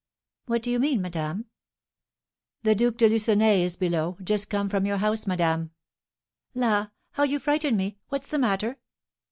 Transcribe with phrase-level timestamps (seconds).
[0.47, 1.45] "What do you mean, madame?"
[2.63, 5.69] "The Duke de Lucenay is below, just come from your house, madame."
[6.55, 7.99] "La, how you frighten me!
[8.09, 8.79] What's the matter?"